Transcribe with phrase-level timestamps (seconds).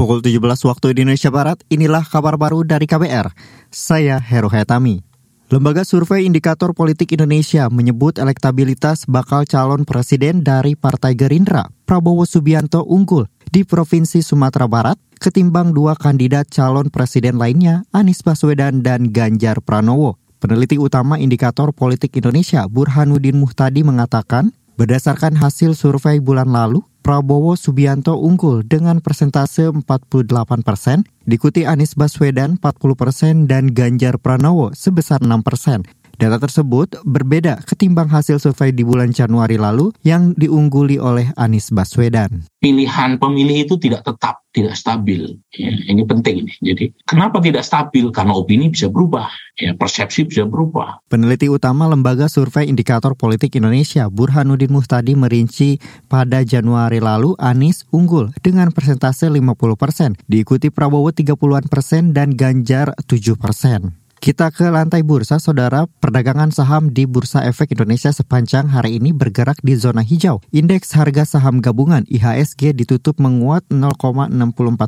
[0.00, 3.36] Pukul 17 waktu Indonesia Barat, inilah kabar baru dari KBR.
[3.68, 5.04] Saya Heru Hetami.
[5.52, 12.80] Lembaga Survei Indikator Politik Indonesia menyebut elektabilitas bakal calon presiden dari Partai Gerindra, Prabowo Subianto
[12.80, 19.60] unggul di Provinsi Sumatera Barat ketimbang dua kandidat calon presiden lainnya, Anies Baswedan dan Ganjar
[19.60, 20.16] Pranowo.
[20.40, 28.16] Peneliti utama Indikator Politik Indonesia, Burhanuddin Muhtadi mengatakan, berdasarkan hasil survei bulan lalu, Prabowo Subianto
[28.16, 35.44] unggul dengan persentase 48 persen, diikuti Anies Baswedan 40 persen dan Ganjar Pranowo sebesar 6
[35.44, 35.84] persen.
[36.20, 42.44] Data tersebut berbeda ketimbang hasil survei di bulan Januari lalu yang diungguli oleh Anies Baswedan.
[42.60, 45.40] Pilihan pemilih itu tidak tetap, tidak stabil.
[45.56, 46.52] Ya, ini penting ini.
[46.60, 48.12] Jadi kenapa tidak stabil?
[48.12, 51.00] Karena opini bisa berubah, ya persepsi bisa berubah.
[51.08, 58.28] Peneliti utama Lembaga Survei Indikator Politik Indonesia, Burhanuddin Muhtadi merinci pada Januari lalu Anies unggul
[58.44, 63.96] dengan persentase 50 persen, diikuti Prabowo 30-an persen dan Ganjar 7 persen.
[64.20, 65.88] Kita ke lantai bursa, saudara.
[65.88, 70.44] Perdagangan saham di Bursa Efek Indonesia sepanjang hari ini bergerak di zona hijau.
[70.52, 74.28] Indeks harga saham gabungan IHSG ditutup menguat 0,64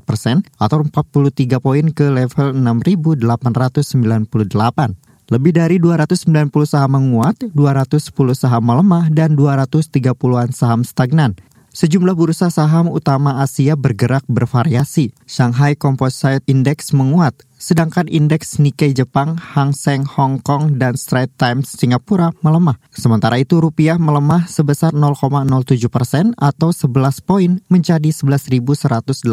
[0.04, 5.00] persen atau 43 poin ke level 6.898.
[5.32, 11.40] Lebih dari 290 saham menguat, 210 saham melemah, dan 230-an saham stagnan.
[11.72, 15.16] Sejumlah bursa saham utama Asia bergerak bervariasi.
[15.24, 21.70] Shanghai Composite Index menguat, sedangkan indeks Nikkei Jepang, Hang Seng Hong Kong, dan Straits Times
[21.70, 22.74] Singapura melemah.
[22.90, 25.46] Sementara itu rupiah melemah sebesar 0,07
[25.86, 29.30] persen atau 11 poin menjadi 11.186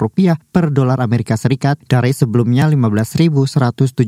[0.00, 4.00] rupiah per dolar Amerika Serikat dari sebelumnya 15.175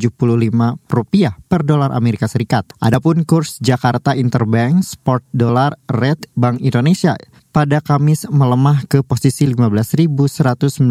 [0.89, 2.73] rupiah per dolar Amerika Serikat.
[2.81, 7.13] Adapun kurs Jakarta Interbank Sport Dollar Rate Bank Indonesia
[7.55, 10.83] pada Kamis melemah ke posisi 15.198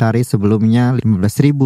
[0.00, 1.63] dari sebelumnya 15.171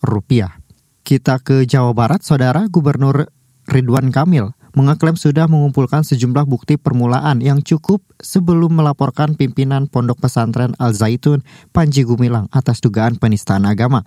[0.00, 0.56] rupiah.
[1.04, 3.28] Kita ke Jawa Barat, Saudara Gubernur
[3.68, 10.74] Ridwan Kamil mengaklaim sudah mengumpulkan sejumlah bukti permulaan yang cukup sebelum melaporkan pimpinan Pondok Pesantren
[10.82, 14.02] Al Zaitun Panji Gumilang atas dugaan penistaan agama.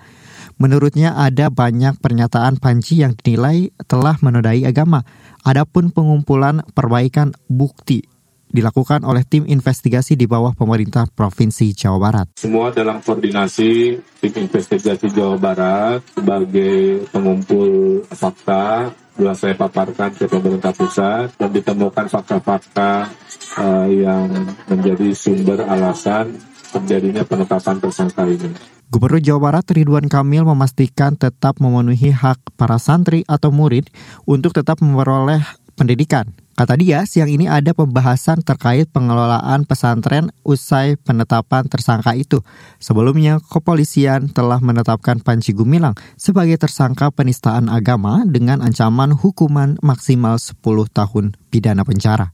[0.59, 5.07] Menurutnya ada banyak pernyataan Panji yang dinilai telah menodai agama.
[5.47, 8.03] Adapun pengumpulan perbaikan bukti
[8.47, 12.27] dilakukan oleh tim investigasi di bawah pemerintah Provinsi Jawa Barat.
[12.39, 20.71] Semua dalam koordinasi tim investigasi Jawa Barat sebagai pengumpul fakta telah saya paparkan ke pemerintah
[20.77, 23.09] pusat dan ditemukan fakta-fakta
[23.57, 24.29] uh, yang
[24.69, 26.37] menjadi sumber alasan
[26.69, 28.53] terjadinya penetapan tersangka ini.
[28.87, 33.91] Gubernur Jawa Barat Ridwan Kamil memastikan tetap memenuhi hak para santri atau murid
[34.23, 35.43] untuk tetap memperoleh
[35.75, 36.31] pendidikan.
[36.57, 42.41] Kata dia, siang ini ada pembahasan terkait pengelolaan pesantren usai penetapan tersangka itu.
[42.81, 50.57] Sebelumnya, kepolisian telah menetapkan Panji Gumilang sebagai tersangka penistaan agama dengan ancaman hukuman maksimal 10
[50.89, 52.33] tahun pidana penjara.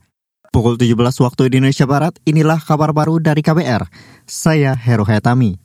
[0.56, 3.92] Pukul 17 waktu Indonesia Barat, inilah kabar baru dari KBR.
[4.24, 5.63] Saya Heru Hetami.